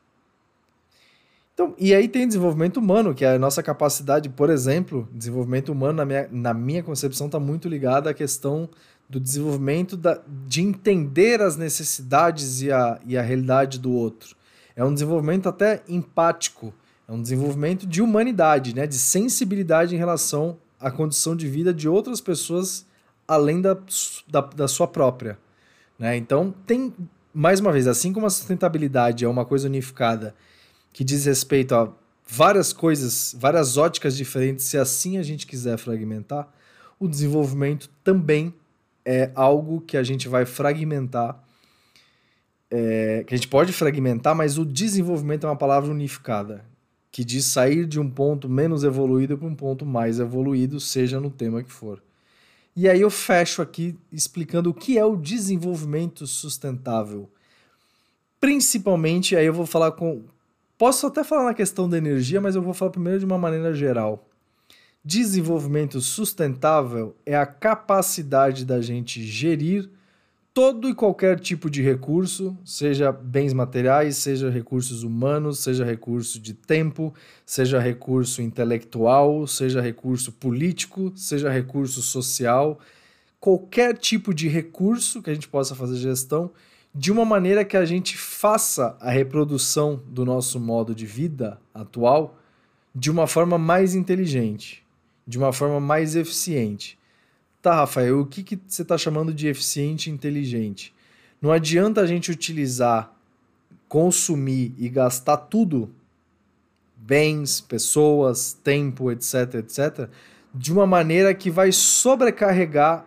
Então, 1.51 1.73
e 1.79 1.91
aí 1.91 2.07
tem 2.07 2.27
desenvolvimento 2.27 2.77
humano, 2.77 3.15
que 3.15 3.25
é 3.25 3.33
a 3.33 3.39
nossa 3.39 3.63
capacidade, 3.63 4.29
por 4.29 4.51
exemplo, 4.51 5.09
desenvolvimento 5.11 5.71
humano, 5.71 5.93
na 5.93 6.05
minha, 6.05 6.29
na 6.31 6.53
minha 6.53 6.83
concepção, 6.83 7.25
está 7.25 7.39
muito 7.39 7.67
ligado 7.67 8.07
à 8.07 8.13
questão 8.13 8.69
do 9.09 9.19
desenvolvimento 9.19 9.97
da, 9.97 10.21
de 10.47 10.61
entender 10.61 11.41
as 11.41 11.57
necessidades 11.57 12.61
e 12.61 12.71
a, 12.71 12.99
e 13.07 13.17
a 13.17 13.23
realidade 13.23 13.79
do 13.79 13.91
outro. 13.91 14.35
É 14.75 14.85
um 14.85 14.93
desenvolvimento 14.93 15.49
até 15.49 15.81
empático, 15.89 16.71
é 17.07 17.11
um 17.11 17.23
desenvolvimento 17.23 17.87
de 17.87 18.03
humanidade, 18.03 18.75
né, 18.75 18.85
de 18.85 18.99
sensibilidade 18.99 19.95
em 19.95 19.97
relação 19.97 20.59
a 20.83 20.91
condição 20.91 21.33
de 21.33 21.47
vida 21.47 21.73
de 21.73 21.87
outras 21.87 22.19
pessoas 22.19 22.85
além 23.25 23.61
da, 23.61 23.77
da, 24.27 24.41
da 24.41 24.67
sua 24.67 24.85
própria. 24.85 25.39
Né? 25.97 26.17
Então, 26.17 26.53
tem, 26.67 26.93
mais 27.33 27.61
uma 27.61 27.71
vez, 27.71 27.87
assim 27.87 28.11
como 28.11 28.25
a 28.25 28.29
sustentabilidade 28.29 29.23
é 29.23 29.27
uma 29.27 29.45
coisa 29.45 29.67
unificada 29.67 30.35
que 30.91 31.03
diz 31.03 31.25
respeito 31.25 31.73
a 31.73 31.89
várias 32.27 32.73
coisas, 32.73 33.33
várias 33.39 33.77
óticas 33.77 34.15
diferentes, 34.17 34.65
se 34.65 34.77
assim 34.77 35.17
a 35.17 35.23
gente 35.23 35.47
quiser 35.47 35.77
fragmentar, 35.77 36.51
o 36.99 37.07
desenvolvimento 37.07 37.89
também 38.03 38.53
é 39.05 39.31
algo 39.35 39.79
que 39.79 39.95
a 39.95 40.03
gente 40.03 40.27
vai 40.27 40.45
fragmentar. 40.45 41.41
É, 42.69 43.23
que 43.25 43.33
a 43.33 43.37
gente 43.37 43.47
pode 43.47 43.71
fragmentar, 43.71 44.35
mas 44.35 44.57
o 44.57 44.65
desenvolvimento 44.65 45.45
é 45.45 45.49
uma 45.49 45.55
palavra 45.55 45.91
unificada 45.91 46.65
que 47.13 47.23
diz 47.23 47.45
sair 47.45 47.85
de 47.85 47.99
um 47.99 48.09
ponto 48.09 48.49
menos 48.49 48.83
evoluído 48.83 49.37
para 49.37 49.47
um 49.47 49.53
ponto 49.53 49.85
mais 49.85 50.19
evoluído, 50.19 50.79
seja 50.79 51.19
no 51.19 51.29
tema 51.29 51.61
que 51.61 51.71
for. 51.71 52.01
E 52.75 52.89
aí 52.89 53.01
eu 53.01 53.09
fecho 53.11 53.61
aqui 53.61 53.95
explicando 54.11 54.71
o 54.71 54.73
que 54.73 54.97
é 54.97 55.05
o 55.05 55.15
desenvolvimento 55.15 56.25
sustentável. 56.25 57.29
Principalmente, 58.41 59.35
aí 59.35 59.45
eu 59.45 59.53
vou 59.53 59.67
falar 59.67 59.91
com. 59.91 60.23
Posso 60.75 61.05
até 61.05 61.23
falar 61.23 61.43
na 61.43 61.53
questão 61.53 61.87
da 61.87 61.99
energia, 61.99 62.41
mas 62.41 62.55
eu 62.55 62.63
vou 62.63 62.73
falar 62.73 62.89
primeiro 62.89 63.19
de 63.19 63.25
uma 63.25 63.37
maneira 63.37 63.75
geral. 63.75 64.27
Desenvolvimento 65.05 66.01
sustentável 66.01 67.15
é 67.27 67.35
a 67.35 67.45
capacidade 67.45 68.65
da 68.65 68.81
gente 68.81 69.23
gerir 69.23 69.87
todo 70.53 70.87
e 70.87 70.93
qualquer 70.93 71.39
tipo 71.39 71.67
de 71.67 71.81
recurso, 71.81 72.55
seja 72.63 73.11
bens 73.11 73.53
materiais, 73.53 74.17
seja 74.17 74.51
recursos 74.51 75.01
humanos, 75.01 75.59
seja 75.59 75.83
recurso 75.83 76.39
de 76.39 76.53
tempo, 76.53 77.13
seja 77.43 77.79
recurso 77.79 78.41
intelectual, 78.41 79.47
seja 79.47 79.81
recurso 79.81 80.31
político, 80.31 81.11
seja 81.15 81.49
recurso 81.49 82.03
social, 82.03 82.79
qualquer 83.39 83.97
tipo 83.97 84.31
de 84.31 84.47
recurso 84.47 85.23
que 85.23 85.31
a 85.31 85.33
gente 85.33 85.47
possa 85.47 85.73
fazer 85.73 85.97
gestão 85.97 86.51
de 86.93 87.11
uma 87.11 87.25
maneira 87.25 87.65
que 87.65 87.75
a 87.75 87.83
gente 87.83 88.15
faça 88.15 88.95
a 89.01 89.09
reprodução 89.09 89.99
do 90.05 90.23
nosso 90.23 90.59
modo 90.59 90.93
de 90.93 91.07
vida 91.07 91.59
atual 91.73 92.37
de 92.93 93.09
uma 93.09 93.25
forma 93.25 93.57
mais 93.57 93.95
inteligente, 93.95 94.85
de 95.25 95.39
uma 95.39 95.51
forma 95.51 95.79
mais 95.79 96.15
eficiente. 96.15 96.95
Tá, 97.63 97.75
Rafael, 97.75 98.19
o 98.19 98.25
que, 98.25 98.43
que 98.43 98.59
você 98.67 98.81
está 98.81 98.97
chamando 98.97 99.33
de 99.33 99.47
eficiente 99.47 100.11
inteligente? 100.11 100.93
Não 101.41 101.49
adianta 101.49 102.01
a 102.01 102.05
gente 102.05 102.29
utilizar, 102.29 103.13
consumir 103.87 104.75
e 104.77 104.89
gastar 104.89 105.37
tudo, 105.37 105.89
bens, 106.97 107.61
pessoas, 107.61 108.51
tempo, 108.51 109.09
etc, 109.09 109.55
etc, 109.59 110.09
de 110.53 110.73
uma 110.73 110.85
maneira 110.85 111.33
que 111.33 111.49
vai 111.49 111.71
sobrecarregar 111.71 113.05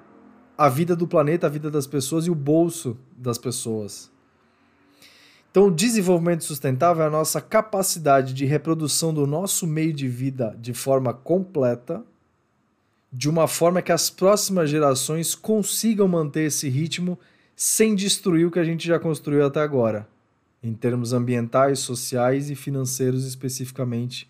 a 0.56 0.70
vida 0.70 0.96
do 0.96 1.06
planeta, 1.06 1.46
a 1.46 1.50
vida 1.50 1.70
das 1.70 1.86
pessoas 1.86 2.26
e 2.26 2.30
o 2.30 2.34
bolso 2.34 2.96
das 3.14 3.36
pessoas. 3.36 4.10
Então, 5.50 5.66
o 5.66 5.70
desenvolvimento 5.70 6.44
sustentável 6.44 7.04
é 7.04 7.08
a 7.08 7.10
nossa 7.10 7.42
capacidade 7.42 8.32
de 8.32 8.46
reprodução 8.46 9.12
do 9.12 9.26
nosso 9.26 9.66
meio 9.66 9.92
de 9.92 10.08
vida 10.08 10.56
de 10.58 10.72
forma 10.72 11.12
completa, 11.12 12.02
de 13.16 13.30
uma 13.30 13.48
forma 13.48 13.80
que 13.80 13.90
as 13.90 14.10
próximas 14.10 14.68
gerações 14.68 15.34
consigam 15.34 16.06
manter 16.06 16.48
esse 16.48 16.68
ritmo 16.68 17.18
sem 17.56 17.94
destruir 17.94 18.46
o 18.46 18.50
que 18.50 18.58
a 18.58 18.64
gente 18.64 18.86
já 18.86 18.98
construiu 18.98 19.46
até 19.46 19.58
agora, 19.58 20.06
em 20.62 20.74
termos 20.74 21.14
ambientais, 21.14 21.78
sociais 21.78 22.50
e 22.50 22.54
financeiros 22.54 23.24
especificamente, 23.24 24.28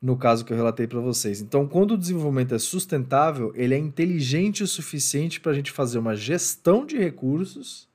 no 0.00 0.16
caso 0.16 0.44
que 0.44 0.52
eu 0.52 0.56
relatei 0.56 0.86
para 0.86 1.00
vocês. 1.00 1.40
Então, 1.40 1.66
quando 1.66 1.94
o 1.94 1.98
desenvolvimento 1.98 2.54
é 2.54 2.60
sustentável, 2.60 3.52
ele 3.56 3.74
é 3.74 3.78
inteligente 3.78 4.62
o 4.62 4.68
suficiente 4.68 5.40
para 5.40 5.50
a 5.50 5.54
gente 5.56 5.72
fazer 5.72 5.98
uma 5.98 6.14
gestão 6.14 6.86
de 6.86 6.96
recursos 6.96 7.88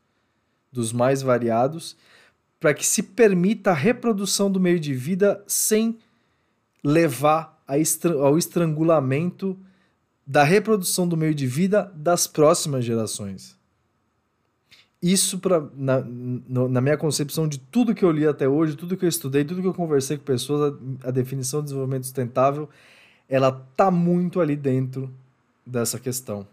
dos 0.70 0.91
mais 0.91 1.22
variados 1.22 1.96
para 2.60 2.74
que 2.74 2.86
se 2.86 3.01
permita 3.01 3.72
a 3.72 3.75
reprodução 3.75 4.51
do 4.51 4.60
meio 4.60 4.80
de 4.80 4.94
vida 4.94 5.41
sem 5.48 5.98
levar 6.84 7.63
ao 8.20 8.38
estrangulamento 8.38 9.58
da 10.25 10.44
reprodução 10.44 11.08
do 11.08 11.18
meio 11.18 11.34
de 11.34 11.48
vida 11.48 11.92
das 11.96 12.28
próximas 12.28 12.86
gerações. 12.86 13.60
Isso, 15.01 15.40
pra, 15.40 15.68
na, 15.75 16.04
na 16.04 16.80
minha 16.80 16.98
concepção 16.98 17.48
de 17.48 17.58
tudo 17.58 17.96
que 17.96 18.06
eu 18.06 18.12
li 18.12 18.28
até 18.28 18.48
hoje, 18.48 18.75
tudo 18.75 18.96
que 18.96 19.04
eu 19.04 19.10
estudei, 19.10 19.44
tudo 19.44 19.62
que 19.62 19.68
eu 19.68 19.74
conversei 19.74 20.16
com 20.16 20.24
pessoas, 20.24 20.74
a, 21.04 21.08
a 21.08 21.12
definição 21.12 21.60
de 21.60 21.66
desenvolvimento 21.66 22.04
sustentável, 22.04 22.70
ela 23.28 23.51
tá 23.75 23.90
muito 23.90 24.40
ali 24.40 24.56
dentro 24.56 25.12
dessa 25.66 26.00
questão. 26.00 26.46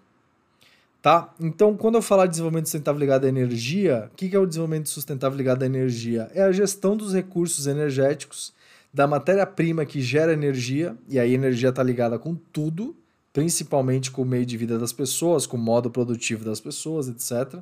Tá? 1.03 1.33
Então, 1.39 1.77
quando 1.77 1.97
eu 1.97 2.03
falar 2.03 2.25
de 2.25 2.31
desenvolvimento 2.33 2.67
sustentável 2.67 2.99
ligado 2.99 3.25
à 3.25 3.29
energia, 3.29 4.09
o 4.13 4.17
que, 4.17 4.31
que 4.31 4.37
é 4.37 4.39
o 4.39 4.47
desenvolvimento 4.47 4.89
sustentável 4.89 5.37
ligado 5.37 5.63
à 5.63 5.67
energia? 5.67 6.31
É 6.35 6.43
a 6.43 6.51
gestão 6.51 6.97
dos 6.97 7.13
recursos 7.13 7.67
energéticos, 7.67 8.55
da 8.93 9.07
matéria-prima 9.07 9.85
que 9.85 10.01
gera 10.01 10.33
energia, 10.33 10.97
e 11.07 11.19
aí 11.19 11.33
a 11.33 11.35
energia 11.35 11.69
está 11.69 11.83
ligada 11.83 12.19
com 12.19 12.35
tudo, 12.35 12.97
principalmente 13.33 14.11
com 14.11 14.23
o 14.23 14.25
meio 14.25 14.47
de 14.47 14.57
vida 14.57 14.79
das 14.79 14.93
pessoas, 14.93 15.47
com 15.47 15.57
o 15.57 15.61
modo 15.61 15.91
produtivo 15.91 16.45
das 16.45 16.61
pessoas, 16.61 17.09
etc. 17.09 17.61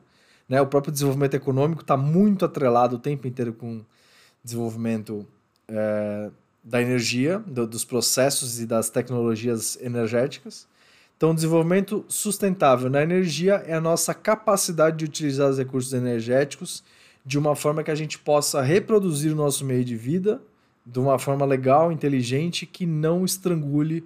Né? 0.49 0.61
O 0.61 0.66
próprio 0.66 0.92
desenvolvimento 0.92 1.35
econômico 1.35 1.82
está 1.82 1.96
muito 1.96 2.44
atrelado 2.44 2.96
o 2.96 2.99
tempo 2.99 3.26
inteiro 3.26 3.52
com 3.52 3.78
o 3.78 3.87
desenvolvimento 4.42 5.26
é, 5.68 6.30
da 6.62 6.80
energia, 6.80 7.38
do, 7.46 7.66
dos 7.66 7.85
processos 7.85 8.61
e 8.61 8.66
das 8.66 8.90
tecnologias 8.90 9.78
energéticas. 9.80 10.66
Então, 11.16 11.30
o 11.30 11.35
desenvolvimento 11.35 12.04
sustentável 12.08 12.90
na 12.90 13.02
energia 13.02 13.62
é 13.66 13.75
a 13.75 13.80
nossa 13.80 14.12
capacidade 14.12 14.99
de 14.99 15.04
utilizar 15.06 15.49
os 15.49 15.58
recursos 15.58 15.92
energéticos 15.92 16.85
de 17.25 17.38
uma 17.38 17.56
forma 17.56 17.82
que 17.82 17.90
a 17.90 17.94
gente 17.94 18.18
possa 18.18 18.61
reproduzir 18.62 19.32
o 19.32 19.37
nosso 19.37 19.64
meio 19.64 19.85
de 19.85 19.96
vida 19.96 20.40
de 20.87 21.00
uma 21.00 21.18
forma 21.18 21.44
legal, 21.44 21.90
inteligente, 21.90 22.64
que 22.64 22.87
não 22.87 23.25
estrangule 23.25 24.04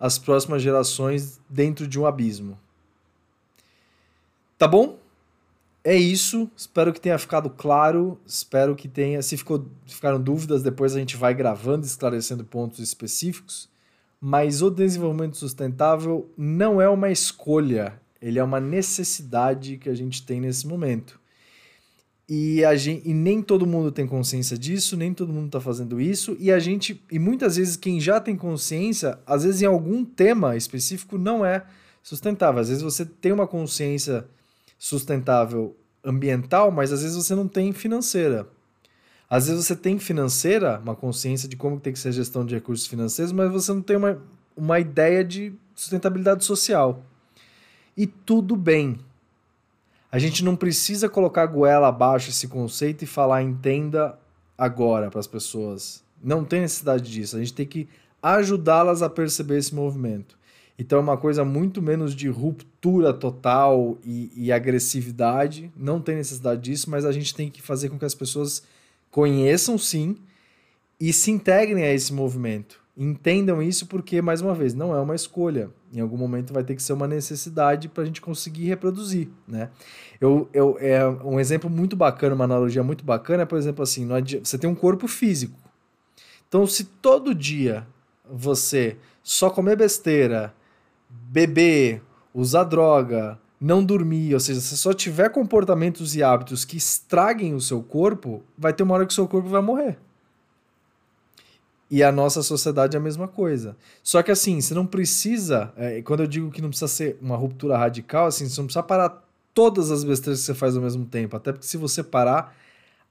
as 0.00 0.18
próximas 0.18 0.62
gerações 0.62 1.38
dentro 1.48 1.86
de 1.86 2.00
um 2.00 2.06
abismo. 2.06 2.58
Tá 4.58 4.66
bom? 4.66 4.98
É 5.84 5.94
isso. 5.94 6.50
Espero 6.56 6.92
que 6.92 7.00
tenha 7.00 7.18
ficado 7.18 7.48
claro. 7.50 8.18
Espero 8.26 8.74
que 8.74 8.88
tenha. 8.88 9.22
Se 9.22 9.36
ficou, 9.36 9.66
ficaram 9.86 10.20
dúvidas, 10.20 10.62
depois 10.62 10.96
a 10.96 10.98
gente 10.98 11.16
vai 11.16 11.34
gravando, 11.34 11.86
esclarecendo 11.86 12.44
pontos 12.44 12.80
específicos 12.80 13.70
mas 14.20 14.60
o 14.60 14.70
desenvolvimento 14.70 15.38
sustentável 15.38 16.30
não 16.36 16.80
é 16.80 16.88
uma 16.88 17.10
escolha, 17.10 17.98
ele 18.20 18.38
é 18.38 18.44
uma 18.44 18.60
necessidade 18.60 19.78
que 19.78 19.88
a 19.88 19.94
gente 19.94 20.26
tem 20.26 20.40
nesse 20.40 20.66
momento. 20.66 21.18
E, 22.32 22.64
a 22.64 22.76
gente, 22.76 23.08
e 23.10 23.12
nem 23.12 23.42
todo 23.42 23.66
mundo 23.66 23.90
tem 23.90 24.06
consciência 24.06 24.56
disso, 24.56 24.96
nem 24.96 25.12
todo 25.12 25.32
mundo 25.32 25.46
está 25.46 25.60
fazendo 25.60 26.00
isso, 26.00 26.36
e 26.38 26.52
a 26.52 26.60
gente, 26.60 27.02
e 27.10 27.18
muitas 27.18 27.56
vezes 27.56 27.74
quem 27.74 28.00
já 28.00 28.20
tem 28.20 28.36
consciência, 28.36 29.18
às 29.26 29.42
vezes 29.42 29.62
em 29.62 29.66
algum 29.66 30.04
tema 30.04 30.56
específico 30.56 31.18
não 31.18 31.44
é 31.44 31.64
sustentável. 32.04 32.60
Às 32.60 32.68
vezes 32.68 32.84
você 32.84 33.04
tem 33.04 33.32
uma 33.32 33.48
consciência 33.48 34.28
sustentável 34.78 35.76
ambiental, 36.04 36.70
mas 36.70 36.92
às 36.92 37.02
vezes 37.02 37.16
você 37.16 37.34
não 37.34 37.48
tem 37.48 37.72
financeira. 37.72 38.46
Às 39.28 39.48
vezes 39.48 39.66
você 39.66 39.74
tem 39.74 39.98
financeira, 39.98 40.78
uma 40.84 40.94
consciência 40.94 41.48
de 41.48 41.56
como 41.56 41.80
tem 41.80 41.92
que 41.92 41.98
ser 41.98 42.10
a 42.10 42.12
gestão 42.12 42.46
de 42.46 42.54
recursos 42.54 42.86
financeiros, 42.86 43.32
mas 43.32 43.50
você 43.50 43.72
não 43.72 43.82
tem 43.82 43.96
uma, 43.96 44.22
uma 44.56 44.78
ideia 44.78 45.24
de 45.24 45.52
sustentabilidade 45.74 46.44
social. 46.44 47.04
E 47.96 48.06
tudo 48.06 48.54
bem. 48.54 49.00
A 50.12 50.18
gente 50.18 50.44
não 50.44 50.56
precisa 50.56 51.08
colocar 51.08 51.46
goela 51.46 51.88
abaixo 51.88 52.30
esse 52.30 52.48
conceito 52.48 53.02
e 53.02 53.06
falar 53.06 53.42
entenda 53.42 54.18
agora 54.58 55.08
para 55.10 55.20
as 55.20 55.26
pessoas. 55.26 56.02
Não 56.22 56.44
tem 56.44 56.60
necessidade 56.60 57.10
disso. 57.10 57.36
A 57.36 57.38
gente 57.38 57.54
tem 57.54 57.66
que 57.66 57.88
ajudá-las 58.22 59.02
a 59.02 59.08
perceber 59.08 59.58
esse 59.58 59.74
movimento. 59.74 60.38
Então 60.78 60.98
é 60.98 61.02
uma 61.02 61.16
coisa 61.16 61.44
muito 61.44 61.80
menos 61.80 62.14
de 62.14 62.26
ruptura 62.28 63.12
total 63.12 63.98
e, 64.04 64.32
e 64.34 64.50
agressividade. 64.50 65.70
Não 65.76 66.00
tem 66.00 66.16
necessidade 66.16 66.62
disso, 66.62 66.90
mas 66.90 67.04
a 67.04 67.12
gente 67.12 67.34
tem 67.34 67.50
que 67.50 67.62
fazer 67.62 67.88
com 67.88 67.98
que 67.98 68.04
as 68.04 68.14
pessoas 68.14 68.62
conheçam 69.10 69.78
sim 69.78 70.16
e 70.98 71.12
se 71.12 71.30
integrem 71.30 71.84
a 71.84 71.92
esse 71.92 72.12
movimento. 72.12 72.80
Entendam 73.02 73.62
isso 73.62 73.86
porque, 73.86 74.20
mais 74.20 74.42
uma 74.42 74.54
vez, 74.54 74.74
não 74.74 74.94
é 74.94 75.00
uma 75.00 75.14
escolha. 75.14 75.70
Em 75.90 76.00
algum 76.00 76.18
momento 76.18 76.52
vai 76.52 76.62
ter 76.62 76.74
que 76.74 76.82
ser 76.82 76.92
uma 76.92 77.08
necessidade 77.08 77.88
para 77.88 78.02
a 78.02 78.06
gente 78.06 78.20
conseguir 78.20 78.66
reproduzir, 78.66 79.30
né? 79.48 79.70
Eu, 80.20 80.50
eu, 80.52 80.76
é 80.78 81.08
um 81.08 81.40
exemplo 81.40 81.70
muito 81.70 81.96
bacana, 81.96 82.34
uma 82.34 82.44
analogia 82.44 82.82
muito 82.82 83.02
bacana, 83.02 83.44
é, 83.44 83.46
por 83.46 83.56
exemplo, 83.56 83.82
assim, 83.82 84.06
você 84.44 84.58
tem 84.58 84.68
um 84.68 84.74
corpo 84.74 85.08
físico. 85.08 85.56
Então, 86.46 86.66
se 86.66 86.84
todo 86.84 87.34
dia 87.34 87.86
você 88.30 88.98
só 89.22 89.48
comer 89.48 89.78
besteira, 89.78 90.52
beber, 91.08 92.02
usar 92.34 92.64
droga, 92.64 93.38
não 93.58 93.82
dormir, 93.82 94.34
ou 94.34 94.40
seja, 94.40 94.60
se 94.60 94.76
só 94.76 94.92
tiver 94.92 95.30
comportamentos 95.30 96.14
e 96.14 96.22
hábitos 96.22 96.66
que 96.66 96.76
estraguem 96.76 97.54
o 97.54 97.62
seu 97.62 97.82
corpo, 97.82 98.42
vai 98.58 98.74
ter 98.74 98.82
uma 98.82 98.94
hora 98.94 99.06
que 99.06 99.12
o 99.12 99.14
seu 99.14 99.26
corpo 99.26 99.48
vai 99.48 99.62
morrer. 99.62 99.96
E 101.90 102.02
a 102.02 102.12
nossa 102.12 102.42
sociedade 102.42 102.96
é 102.96 103.00
a 103.00 103.02
mesma 103.02 103.26
coisa. 103.26 103.76
Só 104.02 104.22
que 104.22 104.30
assim, 104.30 104.60
você 104.60 104.72
não 104.74 104.86
precisa, 104.86 105.72
é, 105.76 106.00
quando 106.02 106.20
eu 106.20 106.26
digo 106.26 106.50
que 106.50 106.62
não 106.62 106.68
precisa 106.68 106.86
ser 106.86 107.18
uma 107.20 107.36
ruptura 107.36 107.76
radical, 107.76 108.26
assim, 108.26 108.48
você 108.48 108.60
não 108.60 108.66
precisa 108.66 108.82
parar 108.82 109.26
todas 109.52 109.90
as 109.90 110.04
besteiras 110.04 110.40
que 110.40 110.46
você 110.46 110.54
faz 110.54 110.76
ao 110.76 110.82
mesmo 110.82 111.04
tempo. 111.04 111.36
Até 111.36 111.52
porque 111.52 111.66
se 111.66 111.76
você 111.76 112.02
parar, 112.02 112.54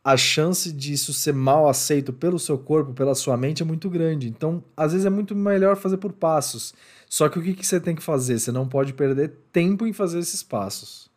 a 0.04 0.16
chance 0.16 0.72
disso 0.72 1.14
ser 1.14 1.34
mal 1.34 1.68
aceito 1.68 2.14
pelo 2.14 2.40
seu 2.40 2.58
corpo, 2.58 2.94
pela 2.94 3.14
sua 3.14 3.36
mente, 3.36 3.62
é 3.62 3.66
muito 3.66 3.90
grande. 3.90 4.30
Então, 4.30 4.64
às 4.76 4.94
vezes 4.94 5.06
é 5.06 5.10
muito 5.10 5.36
melhor 5.36 5.76
fazer 5.76 5.98
por 5.98 6.14
passos. 6.14 6.74
Só 7.10 7.28
que 7.28 7.38
o 7.38 7.42
que, 7.42 7.54
que 7.54 7.68
você 7.68 7.80
tem 7.80 7.96
que 7.96 8.02
fazer? 8.04 8.40
Você 8.40 8.52
não 8.52 8.68
pode 8.68 8.94
perder 8.94 9.34
tempo 9.52 9.86
em 9.86 9.94
fazer 9.94 10.20
esses 10.20 10.42
passos. 10.42 11.10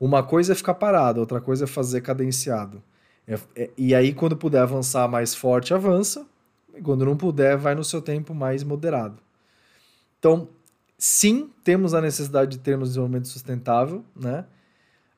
Uma 0.00 0.22
coisa 0.22 0.52
é 0.52 0.56
ficar 0.56 0.74
parado, 0.74 1.20
outra 1.20 1.40
coisa 1.40 1.64
é 1.64 1.66
fazer 1.66 2.00
cadenciado. 2.00 2.82
É, 3.26 3.38
é, 3.54 3.70
e 3.78 3.94
aí, 3.94 4.12
quando 4.12 4.36
puder 4.36 4.62
avançar 4.62 5.06
mais 5.08 5.32
forte, 5.34 5.72
avança. 5.72 6.26
E 6.74 6.80
quando 6.80 7.04
não 7.04 7.16
puder, 7.16 7.56
vai 7.56 7.74
no 7.74 7.84
seu 7.84 8.00
tempo 8.00 8.34
mais 8.34 8.62
moderado. 8.62 9.16
Então, 10.18 10.48
sim, 10.96 11.50
temos 11.64 11.94
a 11.94 12.00
necessidade 12.00 12.52
de 12.52 12.58
termos 12.58 12.90
desenvolvimento 12.90 13.28
sustentável, 13.28 14.04
né? 14.14 14.44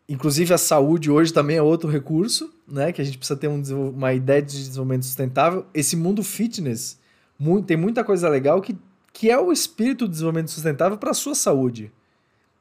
Inclusive 0.09 0.53
a 0.53 0.59
saúde 0.59 1.11
hoje 1.11 1.33
também 1.33 1.57
é 1.57 1.63
outro 1.63 1.89
recurso, 1.89 2.53
né? 2.67 2.93
Que 2.93 3.01
a 3.01 3.05
gente 3.05 3.19
precisa 3.19 3.39
ter 3.39 3.49
um, 3.49 3.63
uma 3.91 4.13
ideia 4.13 4.43
de 4.43 4.55
desenvolvimento 4.55 5.05
sustentável. 5.05 5.67
Esse 5.73 5.97
mundo 5.97 6.23
fitness 6.23 6.99
muito, 7.39 7.67
tem 7.67 7.77
muita 7.77 8.05
coisa 8.05 8.29
legal 8.29 8.61
que, 8.61 8.77
que 9.13 9.31
é 9.31 9.39
o 9.39 9.53
espírito 9.53 10.07
do 10.07 10.11
desenvolvimento 10.11 10.51
sustentável 10.51 10.99
para 10.99 11.11
a 11.11 11.15
sua 11.15 11.35
saúde. 11.35 11.93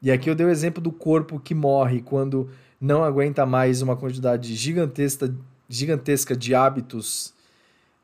E 0.01 0.11
aqui 0.11 0.29
eu 0.29 0.35
dei 0.35 0.45
o 0.45 0.49
exemplo 0.49 0.81
do 0.81 0.91
corpo 0.91 1.39
que 1.39 1.55
morre 1.55 2.01
quando 2.01 2.49
não 2.79 3.03
aguenta 3.03 3.45
mais 3.45 3.81
uma 3.81 3.95
quantidade 3.95 4.53
gigantesca, 4.53 5.33
gigantesca 5.69 6.35
de 6.35 6.53
hábitos 6.53 7.33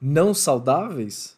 não 0.01 0.33
saudáveis. 0.33 1.37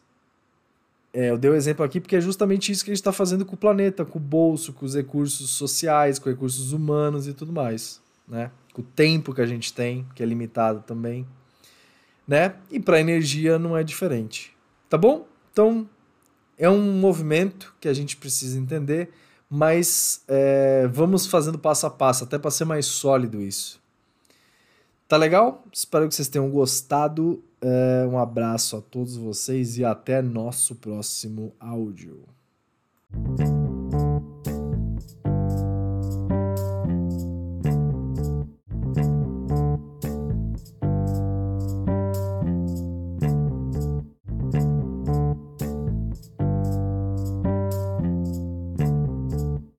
É, 1.12 1.30
eu 1.30 1.38
dei 1.38 1.50
o 1.50 1.54
um 1.54 1.56
exemplo 1.56 1.84
aqui 1.84 2.00
porque 2.00 2.16
é 2.16 2.20
justamente 2.20 2.72
isso 2.72 2.84
que 2.84 2.90
a 2.90 2.94
gente 2.94 3.00
está 3.00 3.12
fazendo 3.12 3.44
com 3.44 3.54
o 3.54 3.58
planeta, 3.58 4.04
com 4.04 4.18
o 4.18 4.22
bolso, 4.22 4.72
com 4.72 4.86
os 4.86 4.94
recursos 4.94 5.50
sociais, 5.50 6.18
com 6.18 6.30
recursos 6.30 6.72
humanos 6.72 7.26
e 7.28 7.34
tudo 7.34 7.52
mais, 7.52 8.00
né? 8.26 8.50
Com 8.72 8.80
o 8.80 8.84
tempo 8.84 9.34
que 9.34 9.40
a 9.40 9.46
gente 9.46 9.72
tem, 9.72 10.06
que 10.14 10.22
é 10.22 10.26
limitado 10.26 10.82
também, 10.86 11.26
né? 12.26 12.54
E 12.70 12.80
para 12.80 12.96
a 12.96 13.00
energia 13.00 13.58
não 13.58 13.76
é 13.76 13.84
diferente, 13.84 14.56
tá 14.88 14.96
bom? 14.96 15.26
Então 15.52 15.86
é 16.56 16.70
um 16.70 16.92
movimento 16.92 17.74
que 17.80 17.88
a 17.88 17.92
gente 17.92 18.16
precisa 18.16 18.58
entender, 18.58 19.10
mas 19.50 20.22
é, 20.28 20.88
vamos 20.90 21.26
fazendo 21.26 21.58
passo 21.58 21.86
a 21.86 21.90
passo, 21.90 22.24
até 22.24 22.38
para 22.38 22.50
ser 22.50 22.64
mais 22.64 22.86
sólido 22.86 23.42
isso. 23.42 23.82
Tá 25.06 25.18
legal? 25.18 25.62
Espero 25.70 26.08
que 26.08 26.14
vocês 26.14 26.28
tenham 26.28 26.48
gostado. 26.48 27.44
É, 27.62 28.04
um 28.06 28.18
abraço 28.18 28.76
a 28.76 28.80
todos 28.80 29.16
vocês 29.16 29.78
e 29.78 29.84
até 29.84 30.20
nosso 30.20 30.74
próximo 30.74 31.54
áudio. 31.60 32.24